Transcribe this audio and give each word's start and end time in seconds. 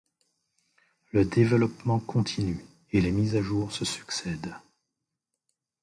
Le 1.11 1.25
développement 1.25 1.99
continue 1.99 2.65
et 2.91 3.01
les 3.01 3.11
mises 3.11 3.35
à 3.35 3.43
jour 3.43 3.71
se 3.71 3.85
succèdent. 3.85 4.55